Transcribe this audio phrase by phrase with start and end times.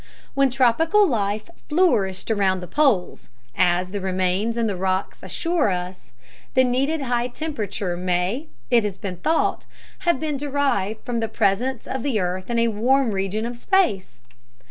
[0.33, 6.11] When tropical life flourished around the poles, as the remains in the rocks assure us,
[6.55, 9.67] the needed high temperature may, it has been thought,
[9.99, 14.17] have been derived from the presence of the earth in a warm region of space.